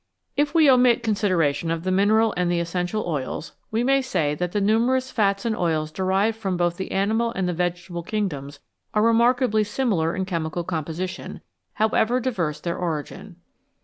[0.35, 4.51] If we omit consideration of the mineral and the essential oils, we may say that
[4.51, 8.59] the numerous fats and oils derived from both the animal and the vegetable kingdoms
[8.95, 11.41] are remarkably similar in chemical composition,
[11.77, 13.35] 237 FATS AND OILS however diverse their origin.